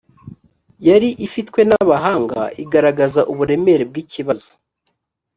[0.87, 4.49] yari ifitwe n’abahanga igaragaza uburemere bw ikibazo